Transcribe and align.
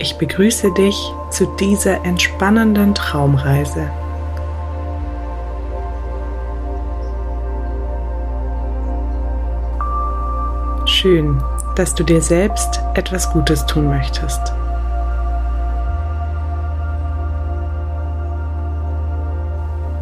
Ich 0.00 0.16
begrüße 0.16 0.72
dich 0.74 0.96
zu 1.30 1.46
dieser 1.56 2.04
entspannenden 2.04 2.94
Traumreise. 2.94 3.90
Schön, 10.86 11.42
dass 11.74 11.94
du 11.96 12.04
dir 12.04 12.22
selbst 12.22 12.80
etwas 12.94 13.32
Gutes 13.32 13.66
tun 13.66 13.88
möchtest. 13.88 14.52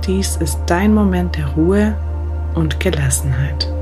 Dies 0.07 0.37
ist 0.37 0.61
dein 0.67 0.93
Moment 0.93 1.37
der 1.37 1.49
Ruhe 1.49 1.97
und 2.55 2.81
Gelassenheit. 2.81 3.76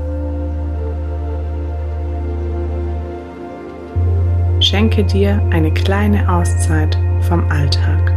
Schenke 4.65 5.03
dir 5.03 5.39
eine 5.51 5.71
kleine 5.71 6.27
Auszeit 6.27 6.97
vom 7.21 7.47
Alltag. 7.51 8.11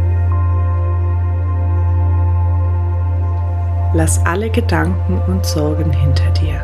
Lass 3.93 4.25
alle 4.25 4.49
Gedanken 4.49 5.21
und 5.27 5.45
Sorgen 5.45 5.91
hinter 5.91 6.31
dir. 6.31 6.59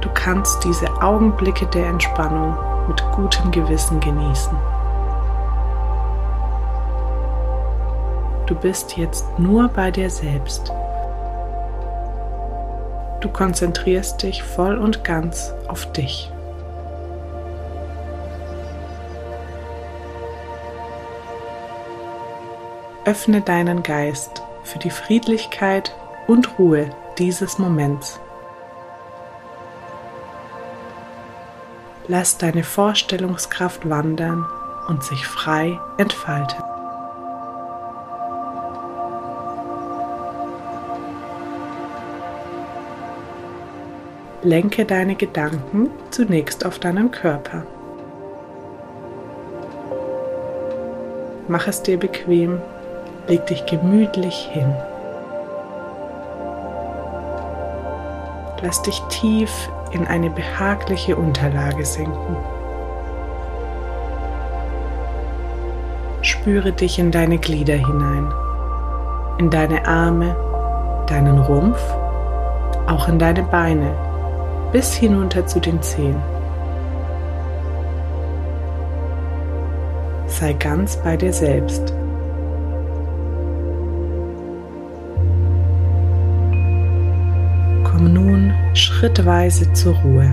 Du 0.00 0.08
kannst 0.12 0.64
diese 0.64 0.90
Augenblicke 1.00 1.66
der 1.66 1.86
Entspannung 1.86 2.56
mit 2.88 3.00
gutem 3.12 3.52
Gewissen 3.52 4.00
genießen. 4.00 4.58
Du 8.46 8.56
bist 8.56 8.96
jetzt 8.96 9.38
nur 9.38 9.68
bei 9.68 9.92
dir 9.92 10.10
selbst 10.10 10.72
Du 13.20 13.28
konzentrierst 13.28 14.22
dich 14.22 14.42
voll 14.42 14.78
und 14.78 15.02
ganz 15.02 15.52
auf 15.66 15.90
dich. 15.92 16.30
Öffne 23.04 23.40
deinen 23.40 23.82
Geist 23.82 24.42
für 24.64 24.78
die 24.78 24.90
Friedlichkeit 24.90 25.96
und 26.26 26.58
Ruhe 26.58 26.90
dieses 27.18 27.58
Moments. 27.58 28.20
Lass 32.06 32.38
deine 32.38 32.64
Vorstellungskraft 32.64 33.88
wandern 33.88 34.46
und 34.88 35.02
sich 35.02 35.26
frei 35.26 35.78
entfalten. 35.96 36.67
Lenke 44.44 44.84
deine 44.84 45.16
Gedanken 45.16 45.90
zunächst 46.12 46.64
auf 46.64 46.78
deinen 46.78 47.10
Körper. 47.10 47.64
Mach 51.48 51.66
es 51.66 51.82
dir 51.82 51.98
bequem, 51.98 52.60
leg 53.26 53.44
dich 53.46 53.66
gemütlich 53.66 54.48
hin. 54.52 54.72
Lass 58.62 58.80
dich 58.82 59.00
tief 59.08 59.50
in 59.90 60.06
eine 60.06 60.30
behagliche 60.30 61.16
Unterlage 61.16 61.84
sinken. 61.84 62.36
Spüre 66.22 66.70
dich 66.70 67.00
in 67.00 67.10
deine 67.10 67.38
Glieder 67.38 67.74
hinein, 67.74 68.32
in 69.38 69.50
deine 69.50 69.84
Arme, 69.84 70.36
deinen 71.08 71.40
Rumpf, 71.40 71.80
auch 72.86 73.08
in 73.08 73.18
deine 73.18 73.42
Beine 73.42 74.07
bis 74.72 74.94
hinunter 74.94 75.46
zu 75.46 75.60
den 75.60 75.80
Zehen. 75.82 76.20
Sei 80.26 80.52
ganz 80.52 80.96
bei 80.98 81.16
dir 81.16 81.32
selbst. 81.32 81.92
Komm 87.84 88.12
nun 88.12 88.52
schrittweise 88.74 89.72
zur 89.72 89.94
Ruhe. 89.96 90.32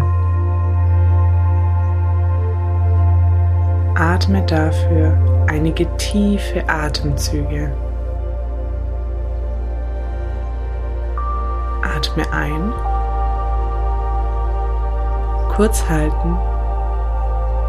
Atme 3.95 4.43
dafür 4.45 5.17
einige 5.47 5.87
tiefe 5.97 6.67
Atemzüge. 6.67 7.71
Atme 11.81 12.31
ein 12.31 12.73
kurz 15.55 15.87
halten 15.89 16.37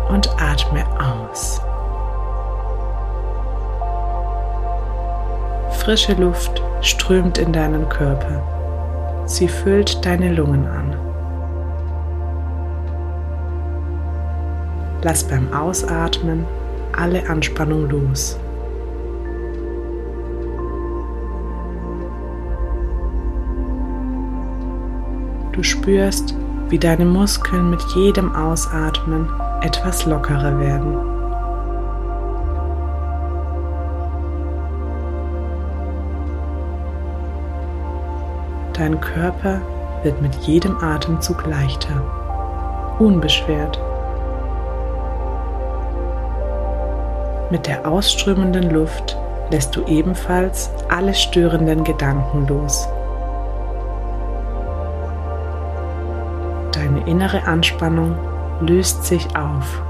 und 0.09 0.29
atme 0.41 0.85
aus. 0.99 1.61
Frische 5.71 6.15
Luft 6.15 6.61
strömt 6.81 7.39
in 7.39 7.53
deinen 7.53 7.89
Körper. 7.89 8.43
Sie 9.27 9.47
füllt 9.47 10.05
deine 10.05 10.33
Lungen 10.33 10.67
an. 10.67 10.97
Lass 15.03 15.23
beim 15.23 15.53
Ausatmen 15.53 16.45
alle 16.97 17.29
Anspannung 17.29 17.89
los. 17.89 18.37
Du 25.53 25.63
spürst, 25.63 26.35
wie 26.69 26.79
deine 26.79 27.05
Muskeln 27.05 27.71
mit 27.71 27.83
jedem 27.95 28.35
Ausatmen 28.35 29.29
etwas 29.63 30.05
lockerer 30.05 30.59
werden. 30.59 30.97
Dein 38.73 39.01
Körper 39.01 39.61
wird 40.03 40.21
mit 40.21 40.35
jedem 40.43 40.77
Atemzug 40.83 41.47
leichter, 41.47 42.03
unbeschwert. 42.99 43.81
Mit 47.51 47.67
der 47.67 47.89
ausströmenden 47.89 48.71
Luft 48.71 49.17
lässt 49.51 49.75
du 49.77 49.85
ebenfalls 49.87 50.71
alle 50.89 51.15
störenden 51.15 51.85
Gedanken 51.85 52.47
los. 52.49 52.89
Innere 57.07 57.47
Anspannung 57.47 58.17
löst 58.61 59.05
sich 59.05 59.27
auf. 59.37 59.83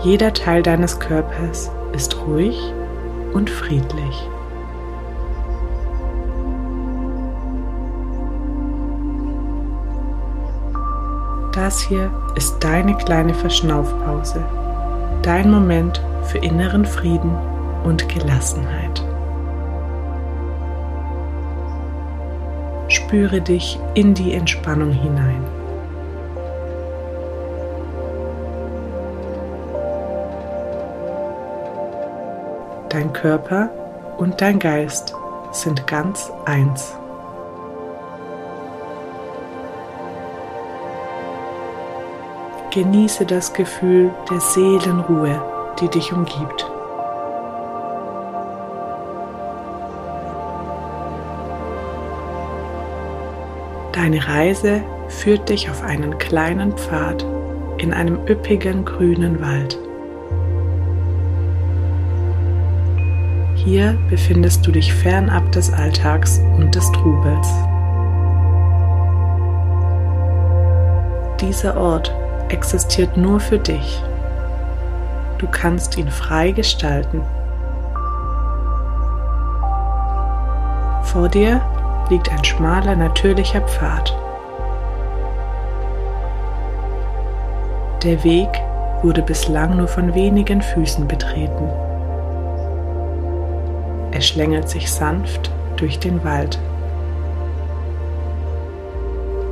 Jeder 0.00 0.32
Teil 0.32 0.62
deines 0.62 0.98
Körpers 1.00 1.70
ist 1.92 2.16
ruhig 2.26 2.72
und 3.32 3.50
friedlich. 3.50 4.28
Das 11.52 11.80
hier 11.80 12.10
ist 12.34 12.62
deine 12.62 12.94
kleine 12.98 13.32
Verschnaufpause, 13.32 14.44
dein 15.22 15.50
Moment 15.50 16.02
für 16.24 16.38
inneren 16.38 16.84
Frieden 16.84 17.34
und 17.82 18.08
Gelassenheit. 18.10 19.05
Spüre 23.06 23.40
dich 23.40 23.78
in 23.94 24.14
die 24.14 24.34
Entspannung 24.34 24.90
hinein. 24.90 25.44
Dein 32.88 33.12
Körper 33.12 33.70
und 34.18 34.40
dein 34.40 34.58
Geist 34.58 35.14
sind 35.52 35.86
ganz 35.86 36.32
eins. 36.46 36.96
Genieße 42.72 43.24
das 43.24 43.52
Gefühl 43.52 44.10
der 44.28 44.40
Seelenruhe, 44.40 45.40
die 45.80 45.88
dich 45.88 46.12
umgibt. 46.12 46.75
Deine 54.06 54.24
Reise 54.24 54.84
führt 55.08 55.48
dich 55.48 55.68
auf 55.68 55.82
einen 55.82 56.16
kleinen 56.18 56.70
Pfad 56.76 57.26
in 57.78 57.92
einem 57.92 58.24
üppigen 58.28 58.84
grünen 58.84 59.40
Wald. 59.40 59.76
Hier 63.56 63.98
befindest 64.08 64.64
du 64.64 64.70
dich 64.70 64.94
fernab 64.94 65.50
des 65.50 65.72
Alltags 65.72 66.38
und 66.56 66.72
des 66.72 66.88
Trubels. 66.92 67.48
Dieser 71.40 71.76
Ort 71.76 72.14
existiert 72.48 73.16
nur 73.16 73.40
für 73.40 73.58
dich. 73.58 74.00
Du 75.38 75.48
kannst 75.48 75.98
ihn 75.98 76.12
frei 76.12 76.52
gestalten. 76.52 77.22
Vor 81.02 81.28
dir 81.28 81.60
liegt 82.08 82.30
ein 82.30 82.44
schmaler 82.44 82.96
natürlicher 82.96 83.60
Pfad. 83.62 84.16
Der 88.02 88.22
Weg 88.22 88.48
wurde 89.02 89.22
bislang 89.22 89.76
nur 89.76 89.88
von 89.88 90.14
wenigen 90.14 90.62
Füßen 90.62 91.08
betreten. 91.08 91.68
Er 94.12 94.20
schlängelt 94.20 94.68
sich 94.68 94.90
sanft 94.90 95.50
durch 95.76 95.98
den 95.98 96.22
Wald. 96.24 96.58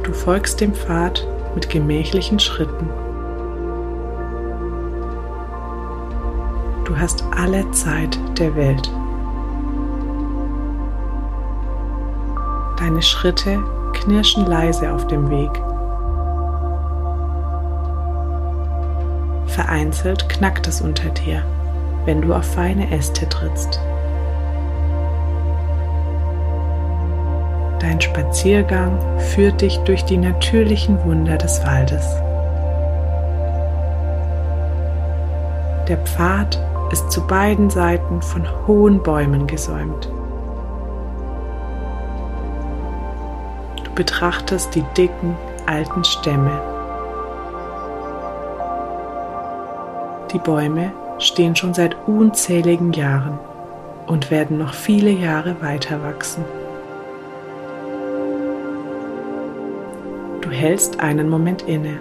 Du 0.05 0.13
folgst 0.13 0.61
dem 0.61 0.75
Pfad 0.75 1.27
mit 1.55 1.69
gemächlichen 1.69 2.39
Schritten. 2.39 2.89
Du 6.85 6.97
hast 6.97 7.25
alle 7.37 7.71
Zeit 7.73 8.19
der 8.39 8.55
Welt. 8.55 8.91
Deine 12.85 13.01
Schritte 13.01 13.63
knirschen 13.95 14.45
leise 14.45 14.93
auf 14.93 15.07
dem 15.07 15.31
Weg. 15.31 15.51
Vereinzelt 19.47 20.29
knackt 20.29 20.69
es 20.69 20.83
unter 20.83 21.09
dir, 21.09 21.43
wenn 22.05 22.21
du 22.21 22.35
auf 22.35 22.45
feine 22.45 22.91
Äste 22.93 23.27
trittst. 23.27 23.81
Dein 27.79 28.03
Spaziergang 28.03 28.99
führt 29.19 29.63
dich 29.63 29.79
durch 29.85 30.05
die 30.05 30.19
natürlichen 30.19 31.03
Wunder 31.05 31.39
des 31.39 31.65
Waldes. 31.65 32.05
Der 35.89 35.97
Pfad 36.05 36.61
ist 36.93 37.11
zu 37.11 37.27
beiden 37.27 37.71
Seiten 37.71 38.21
von 38.21 38.47
hohen 38.67 39.03
Bäumen 39.03 39.47
gesäumt. 39.47 40.11
Betrachtest 43.95 44.75
die 44.75 44.85
dicken, 44.97 45.37
alten 45.67 46.05
Stämme. 46.05 46.61
Die 50.33 50.39
Bäume 50.39 50.93
stehen 51.19 51.55
schon 51.55 51.75
seit 51.75 51.97
unzähligen 52.09 52.93
Jahren 52.93 53.39
und 54.07 54.31
werden 54.31 54.59
noch 54.59 54.75
viele 54.75 55.11
Jahre 55.11 55.63
weiter 55.63 56.03
wachsen. 56.03 56.45
Du 60.41 60.51
hältst 60.51 61.01
einen 61.01 61.29
Moment 61.29 61.63
inne. 61.63 62.01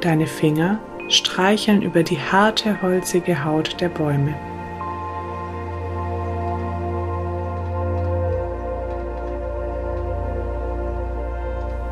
Deine 0.00 0.26
Finger 0.26 0.78
streicheln 1.08 1.80
über 1.80 2.02
die 2.02 2.18
harte, 2.18 2.82
holzige 2.82 3.44
Haut 3.44 3.80
der 3.80 3.88
Bäume. 3.88 4.34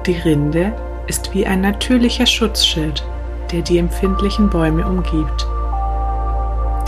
Die 0.06 0.18
Rinde 0.18 0.72
ist 1.06 1.32
wie 1.32 1.46
ein 1.46 1.60
natürlicher 1.60 2.26
Schutzschild, 2.26 3.04
der 3.52 3.62
die 3.62 3.78
empfindlichen 3.78 4.50
Bäume 4.50 4.84
umgibt. 4.84 5.46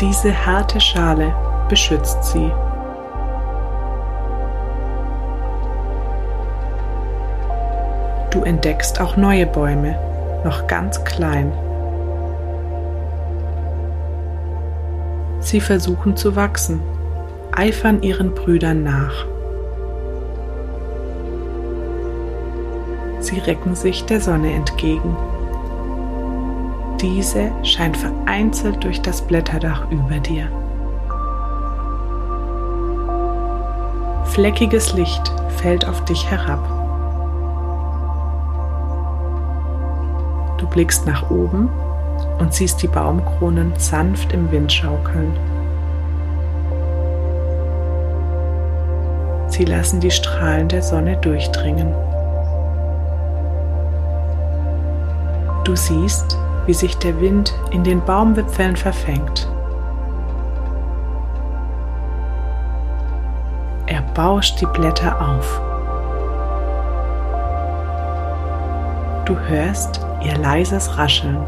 Diese 0.00 0.34
harte 0.44 0.80
Schale 0.80 1.32
beschützt 1.68 2.24
sie. 2.24 2.50
Du 8.32 8.42
entdeckst 8.42 9.00
auch 9.00 9.16
neue 9.16 9.46
Bäume, 9.46 9.96
noch 10.42 10.66
ganz 10.66 11.04
klein. 11.04 11.52
Sie 15.38 15.60
versuchen 15.60 16.16
zu 16.16 16.34
wachsen, 16.34 16.80
eifern 17.52 18.02
ihren 18.02 18.34
Brüdern 18.34 18.82
nach. 18.82 19.33
Sie 23.34 23.40
recken 23.40 23.74
sich 23.74 24.04
der 24.04 24.20
Sonne 24.20 24.52
entgegen. 24.52 25.16
Diese 27.00 27.50
scheint 27.64 27.96
vereinzelt 27.96 28.84
durch 28.84 29.02
das 29.02 29.22
Blätterdach 29.22 29.90
über 29.90 30.20
dir. 30.20 30.46
Fleckiges 34.26 34.92
Licht 34.92 35.32
fällt 35.56 35.84
auf 35.84 36.04
dich 36.04 36.30
herab. 36.30 36.60
Du 40.58 40.68
blickst 40.68 41.04
nach 41.04 41.28
oben 41.28 41.68
und 42.38 42.54
siehst 42.54 42.82
die 42.82 42.88
Baumkronen 42.88 43.72
sanft 43.78 44.32
im 44.32 44.48
Wind 44.52 44.72
schaukeln. 44.72 45.36
Sie 49.48 49.64
lassen 49.64 49.98
die 49.98 50.12
Strahlen 50.12 50.68
der 50.68 50.82
Sonne 50.82 51.16
durchdringen. 51.16 51.92
Du 55.64 55.74
siehst, 55.74 56.38
wie 56.66 56.74
sich 56.74 56.98
der 56.98 57.18
Wind 57.20 57.54
in 57.70 57.82
den 57.82 58.04
Baumwipfeln 58.04 58.76
verfängt. 58.76 59.48
Er 63.86 64.02
bauscht 64.14 64.60
die 64.60 64.66
Blätter 64.66 65.20
auf. 65.20 65.60
Du 69.24 69.38
hörst 69.38 70.00
ihr 70.22 70.36
leises 70.36 70.98
Rascheln. 70.98 71.38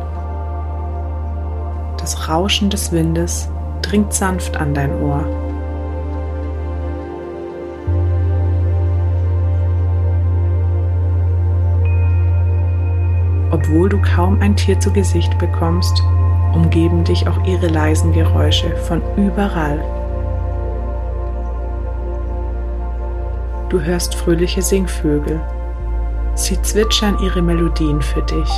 Das 1.99 2.29
Rauschen 2.29 2.71
des 2.71 2.93
Windes 2.93 3.51
dringt 3.83 4.15
sanft 4.15 4.57
an 4.57 4.73
dein 4.73 4.99
Ohr. 5.03 5.46
Obwohl 13.67 13.89
du 13.89 14.01
kaum 14.01 14.41
ein 14.41 14.55
Tier 14.55 14.79
zu 14.79 14.93
Gesicht 14.93 15.39
bekommst, 15.39 16.01
umgeben 16.53 17.03
dich 17.03 17.27
auch 17.27 17.45
ihre 17.45 17.67
leisen 17.67 18.13
Geräusche 18.13 18.77
von 18.77 19.03
überall. 19.17 19.81
Du 23.69 23.81
hörst 23.81 24.15
fröhliche 24.15 24.63
Singvögel. 24.63 25.41
Sie 26.37 26.63
zwitschern 26.63 27.19
ihre 27.19 27.43
Melodien 27.43 28.01
für 28.03 28.23
dich. 28.23 28.49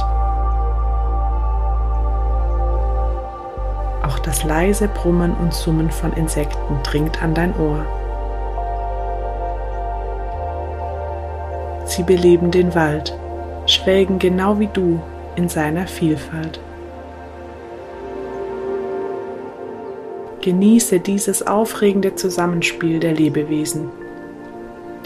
Auch 4.02 4.18
das 4.18 4.44
leise 4.44 4.88
Brummen 4.88 5.32
und 5.36 5.54
Summen 5.54 5.90
von 5.90 6.12
Insekten 6.12 6.82
dringt 6.82 7.22
an 7.22 7.32
dein 7.32 7.56
Ohr. 7.56 7.86
Sie 11.86 12.02
beleben 12.02 12.50
den 12.50 12.74
Wald, 12.74 13.18
schwelgen 13.68 14.18
genau 14.18 14.58
wie 14.58 14.68
du 14.72 15.00
in 15.36 15.48
seiner 15.48 15.86
Vielfalt. 15.86 16.58
Genieße 20.40 21.00
dieses 21.00 21.46
aufregende 21.46 22.14
Zusammenspiel 22.14 22.98
der 22.98 23.12
Lebewesen. 23.12 23.90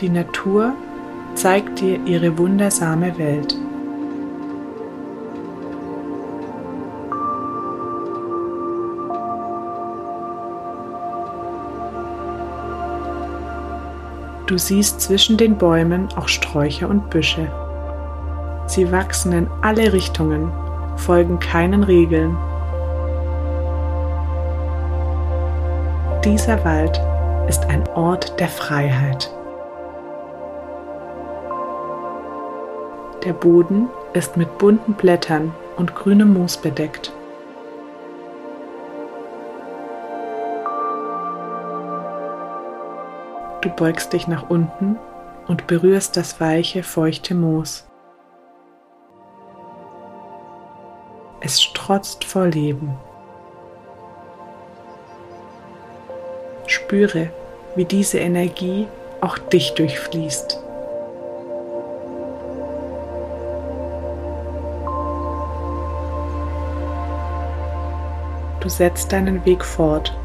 Die 0.00 0.08
Natur 0.08 0.74
zeigt 1.34 1.80
dir 1.80 1.98
ihre 2.06 2.38
wundersame 2.38 3.18
Welt. 3.18 3.56
Du 14.46 14.58
siehst 14.58 15.00
zwischen 15.00 15.38
den 15.38 15.56
Bäumen 15.56 16.08
auch 16.14 16.28
Sträucher 16.28 16.88
und 16.88 17.08
Büsche. 17.08 17.50
Sie 18.72 18.90
wachsen 18.90 19.34
in 19.34 19.50
alle 19.60 19.92
Richtungen, 19.92 20.50
folgen 20.96 21.38
keinen 21.38 21.82
Regeln. 21.82 22.38
Dieser 26.24 26.64
Wald 26.64 26.98
ist 27.50 27.66
ein 27.66 27.86
Ort 27.88 28.40
der 28.40 28.48
Freiheit. 28.48 29.30
Der 33.26 33.34
Boden 33.34 33.90
ist 34.14 34.38
mit 34.38 34.56
bunten 34.56 34.94
Blättern 34.94 35.54
und 35.76 35.94
grünem 35.94 36.32
Moos 36.32 36.56
bedeckt. 36.56 37.12
Du 43.60 43.68
beugst 43.68 44.14
dich 44.14 44.26
nach 44.28 44.48
unten 44.48 44.96
und 45.46 45.66
berührst 45.66 46.16
das 46.16 46.40
weiche, 46.40 46.82
feuchte 46.82 47.34
Moos. 47.34 47.86
Es 51.44 51.60
strotzt 51.60 52.24
vor 52.24 52.46
Leben. 52.46 52.94
Spüre, 56.68 57.30
wie 57.74 57.84
diese 57.84 58.20
Energie 58.20 58.86
auch 59.20 59.38
dich 59.38 59.74
durchfließt. 59.74 60.60
Du 68.60 68.68
setzt 68.68 69.10
deinen 69.10 69.44
Weg 69.44 69.64
fort, 69.64 70.16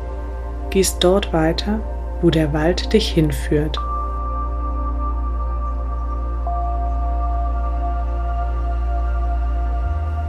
gehst 0.69 1.03
dort 1.03 1.33
weiter, 1.33 1.79
wo 2.21 2.29
der 2.29 2.53
Wald 2.53 2.93
dich 2.93 3.09
hinführt. 3.09 3.79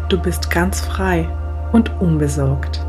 Du 0.08 0.18
bist 0.18 0.50
ganz 0.50 0.80
frei 0.80 1.28
und 1.72 2.00
unbesorgt. 2.00 2.82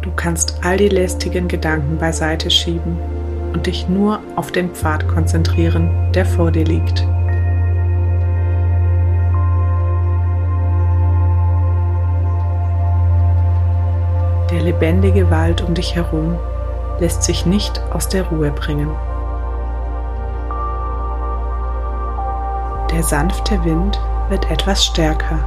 Du 0.00 0.10
kannst 0.16 0.60
all 0.64 0.78
die 0.78 0.88
lästigen 0.88 1.46
Gedanken 1.46 1.98
beiseite 1.98 2.50
schieben 2.50 2.96
und 3.52 3.66
dich 3.66 3.86
nur 3.86 4.20
auf 4.36 4.50
den 4.50 4.70
Pfad 4.70 5.06
konzentrieren, 5.08 5.90
der 6.14 6.24
vor 6.24 6.52
dir 6.52 6.64
liegt. 6.64 7.00
Der 14.50 14.62
lebendige 14.62 15.30
Wald 15.30 15.60
um 15.60 15.74
dich 15.74 15.94
herum 15.94 16.38
lässt 16.98 17.22
sich 17.24 17.44
nicht 17.44 17.82
aus 17.92 18.08
der 18.08 18.22
Ruhe 18.28 18.50
bringen. 18.52 18.88
Der 22.94 23.02
sanfte 23.02 23.64
Wind 23.64 24.00
wird 24.28 24.48
etwas 24.52 24.84
stärker. 24.84 25.40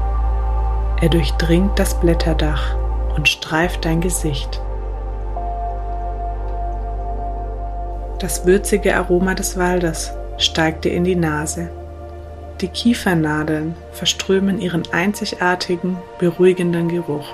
Er 1.00 1.08
durchdringt 1.08 1.80
das 1.80 1.98
Blätterdach 1.98 2.76
und 3.16 3.30
streift 3.30 3.86
dein 3.86 4.02
Gesicht. 4.02 4.62
Das 8.20 8.46
würzige 8.46 8.98
Aroma 8.98 9.34
des 9.34 9.58
Waldes 9.58 10.12
steigt 10.38 10.84
dir 10.84 10.92
in 10.92 11.06
die 11.06 11.16
Nase. 11.16 11.70
Die 12.60 12.68
Kiefernadeln 12.68 13.78
verströmen 13.94 14.60
ihren 14.60 14.84
einzigartigen, 14.92 15.96
beruhigenden 16.20 16.90
Geruch. 16.90 17.30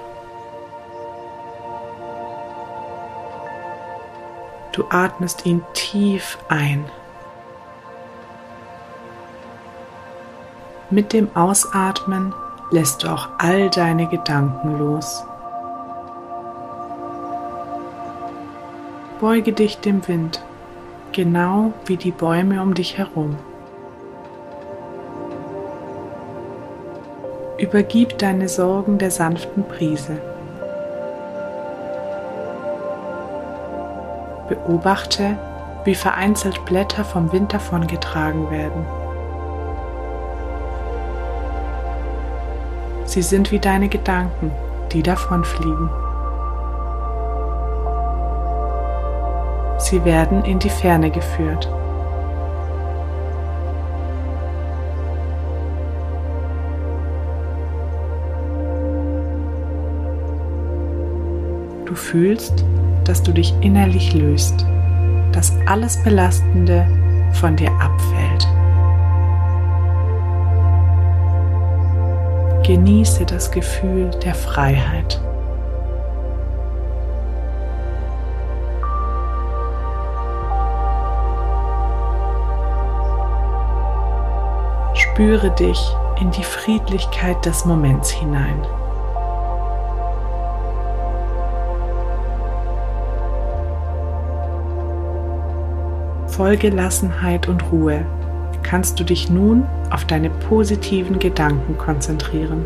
Du 4.73 4.85
atmest 4.91 5.47
ihn 5.47 5.63
tief 5.73 6.37
ein. 6.49 6.85
Mit 10.93 11.11
dem 11.11 11.35
Ausatmen 11.35 12.35
lässt 12.69 13.01
du 13.01 13.07
auch 13.07 13.27
all 13.39 13.71
deine 13.71 14.05
Gedanken 14.05 14.77
los. 14.77 15.25
Beuge 19.19 19.53
dich 19.53 19.79
dem 19.79 20.07
Wind, 20.07 20.43
genau 21.11 21.73
wie 21.87 21.97
die 21.97 22.11
Bäume 22.11 22.61
um 22.61 22.75
dich 22.75 22.95
herum. 22.99 23.39
Übergib 27.57 28.19
deine 28.19 28.47
Sorgen 28.47 28.99
der 28.99 29.09
sanften 29.09 29.63
Brise. 29.63 30.21
Beobachte, 34.47 35.39
wie 35.85 35.95
vereinzelt 35.95 36.63
Blätter 36.65 37.03
vom 37.03 37.31
Wind 37.31 37.51
davongetragen 37.51 38.51
werden. 38.51 38.85
Sie 43.13 43.21
sind 43.21 43.51
wie 43.51 43.59
deine 43.59 43.89
Gedanken, 43.89 44.51
die 44.91 45.03
davonfliegen. 45.03 45.87
Sie 49.77 50.03
werden 50.03 50.43
in 50.45 50.57
die 50.57 50.71
Ferne 50.71 51.11
geführt. 51.11 51.71
Du 61.85 61.93
fühlst, 61.93 62.65
dass 63.03 63.21
du 63.21 63.31
dich 63.31 63.53
innerlich 63.61 64.15
löst, 64.15 64.65
dass 65.31 65.53
alles 65.67 66.01
Belastende 66.03 66.87
von 67.33 67.55
dir 67.55 67.69
abfällt. 67.73 68.47
Genieße 72.63 73.25
das 73.25 73.51
Gefühl 73.51 74.09
der 74.23 74.33
Freiheit. 74.33 75.19
Spüre 84.93 85.51
dich 85.51 85.77
in 86.21 86.31
die 86.31 86.43
Friedlichkeit 86.43 87.45
des 87.45 87.65
Moments 87.65 88.09
hinein. 88.09 88.65
Voll 96.27 96.55
Gelassenheit 96.55 97.49
und 97.49 97.61
Ruhe 97.73 98.05
kannst 98.63 98.99
du 98.99 99.03
dich 99.03 99.29
nun 99.29 99.67
auf 99.93 100.05
deine 100.05 100.31
positiven 100.31 101.19
Gedanken 101.19 101.77
konzentrieren. 101.77 102.65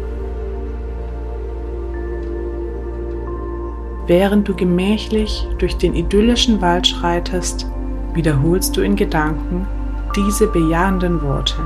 Während 4.07 4.47
du 4.47 4.55
gemächlich 4.55 5.45
durch 5.57 5.75
den 5.75 5.93
idyllischen 5.93 6.61
Wald 6.61 6.87
schreitest, 6.87 7.69
wiederholst 8.13 8.77
du 8.77 8.81
in 8.81 8.95
Gedanken 8.95 9.67
diese 10.15 10.47
bejahenden 10.47 11.21
Worte. 11.21 11.57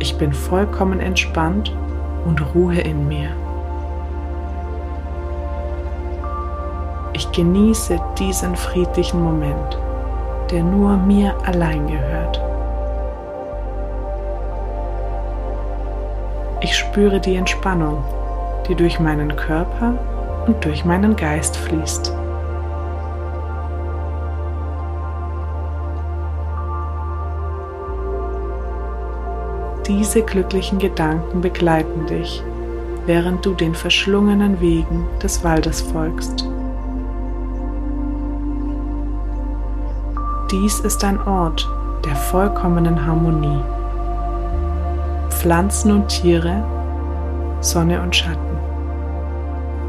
Ich 0.00 0.16
bin 0.18 0.34
vollkommen 0.34 1.00
entspannt 1.00 1.74
und 2.26 2.54
Ruhe 2.54 2.78
in 2.78 3.08
mir. 3.08 3.30
Ich 7.14 7.32
genieße 7.32 7.98
diesen 8.18 8.54
friedlichen 8.54 9.22
Moment, 9.22 9.78
der 10.50 10.62
nur 10.62 10.96
mir 10.96 11.34
allein 11.46 11.86
gehört. 11.86 12.40
Ich 16.62 16.76
spüre 16.76 17.20
die 17.20 17.36
Entspannung, 17.36 18.04
die 18.68 18.74
durch 18.74 19.00
meinen 19.00 19.34
Körper 19.36 19.94
und 20.46 20.64
durch 20.64 20.84
meinen 20.84 21.16
Geist 21.16 21.56
fließt. 21.56 22.14
Diese 29.86 30.22
glücklichen 30.22 30.78
Gedanken 30.78 31.40
begleiten 31.40 32.06
dich, 32.06 32.42
während 33.06 33.44
du 33.44 33.54
den 33.54 33.74
verschlungenen 33.74 34.60
Wegen 34.60 35.06
des 35.22 35.42
Waldes 35.42 35.80
folgst. 35.80 36.49
Dies 40.50 40.80
ist 40.80 41.04
ein 41.04 41.22
Ort 41.28 41.70
der 42.04 42.16
vollkommenen 42.16 43.06
Harmonie. 43.06 43.62
Pflanzen 45.28 45.92
und 45.92 46.08
Tiere, 46.08 46.64
Sonne 47.60 48.02
und 48.02 48.16
Schatten, 48.16 48.58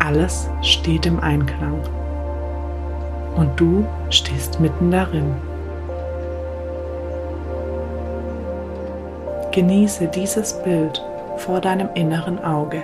alles 0.06 0.48
steht 0.62 1.08
im 1.08 1.20
Einklang. 1.20 1.82
Und 3.36 3.60
du 3.60 3.88
stehst 4.12 4.60
mitten 4.60 4.92
darin. 4.92 5.34
Genieße 9.52 10.10
dieses 10.10 10.54
Bild 10.62 11.04
vor 11.38 11.60
deinem 11.60 11.90
inneren 11.96 12.38
Auge. 12.38 12.84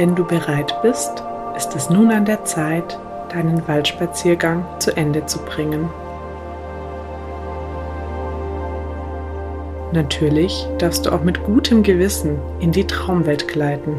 Wenn 0.00 0.14
du 0.14 0.24
bereit 0.24 0.74
bist, 0.80 1.22
ist 1.58 1.76
es 1.76 1.90
nun 1.90 2.10
an 2.10 2.24
der 2.24 2.42
Zeit, 2.46 2.98
deinen 3.28 3.68
Waldspaziergang 3.68 4.64
zu 4.78 4.96
Ende 4.96 5.26
zu 5.26 5.38
bringen. 5.40 5.90
Natürlich 9.92 10.66
darfst 10.78 11.04
du 11.04 11.10
auch 11.10 11.22
mit 11.22 11.44
gutem 11.44 11.82
Gewissen 11.82 12.38
in 12.60 12.72
die 12.72 12.86
Traumwelt 12.86 13.46
gleiten. 13.46 13.92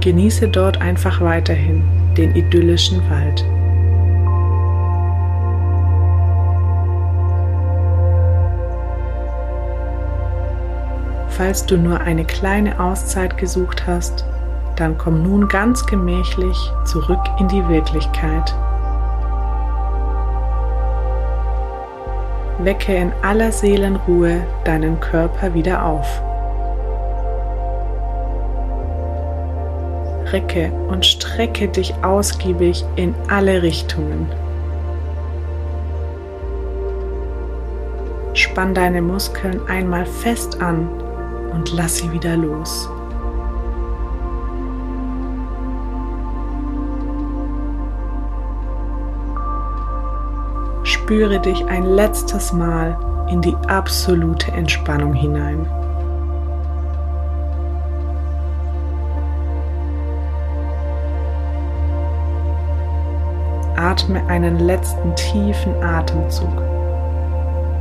Genieße 0.00 0.48
dort 0.48 0.80
einfach 0.80 1.20
weiterhin 1.20 1.84
den 2.16 2.34
idyllischen 2.34 3.02
Wald. 3.10 3.44
Falls 11.36 11.66
du 11.66 11.76
nur 11.76 12.00
eine 12.00 12.24
kleine 12.24 12.80
Auszeit 12.80 13.36
gesucht 13.36 13.86
hast, 13.86 14.24
dann 14.76 14.96
komm 14.96 15.22
nun 15.22 15.48
ganz 15.48 15.84
gemächlich 15.84 16.56
zurück 16.86 17.20
in 17.38 17.46
die 17.48 17.68
Wirklichkeit. 17.68 18.54
Wecke 22.58 22.94
in 22.96 23.12
aller 23.20 23.52
Seelenruhe 23.52 24.46
deinen 24.64 24.98
Körper 24.98 25.52
wieder 25.52 25.84
auf. 25.84 26.22
Recke 30.32 30.72
und 30.88 31.04
strecke 31.04 31.68
dich 31.68 31.94
ausgiebig 32.02 32.82
in 32.96 33.14
alle 33.28 33.60
Richtungen. 33.60 34.26
Spann 38.32 38.72
deine 38.72 39.02
Muskeln 39.02 39.60
einmal 39.68 40.06
fest 40.06 40.62
an 40.62 40.88
und 41.52 41.72
lass 41.72 41.98
sie 41.98 42.12
wieder 42.12 42.36
los. 42.36 42.88
Spüre 51.06 51.40
dich 51.40 51.64
ein 51.66 51.84
letztes 51.84 52.52
Mal 52.52 52.96
in 53.28 53.40
die 53.40 53.54
absolute 53.68 54.50
Entspannung 54.52 55.12
hinein. 55.12 55.66
Atme 63.76 64.26
einen 64.26 64.58
letzten 64.58 65.14
tiefen 65.14 65.80
Atemzug. 65.82 66.62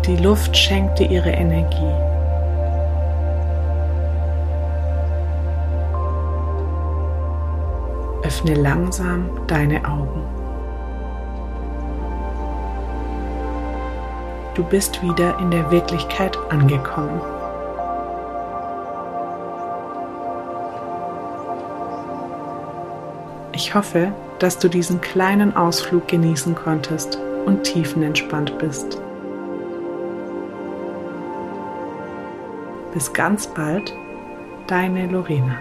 Die 0.05 0.17
Luft 0.17 0.55
schenkt 0.55 1.00
dir 1.00 1.10
ihre 1.10 1.31
Energie. 1.31 2.14
Öffne 8.25 8.55
langsam 8.55 9.29
deine 9.46 9.86
Augen. 9.86 10.24
Du 14.55 14.63
bist 14.63 15.03
wieder 15.03 15.38
in 15.38 15.51
der 15.51 15.70
Wirklichkeit 15.70 16.36
angekommen. 16.50 17.22
Ich 23.51 23.75
hoffe, 23.75 24.12
dass 24.39 24.58
du 24.58 24.70
diesen 24.70 25.01
kleinen 25.01 25.55
Ausflug 25.55 26.08
genießen 26.08 26.55
konntest 26.55 27.20
und 27.46 27.62
tiefenentspannt 27.62 28.58
bist. 28.58 29.00
Bis 32.91 33.13
ganz 33.13 33.46
bald, 33.46 33.94
deine 34.65 35.05
Lorena. 35.12 35.60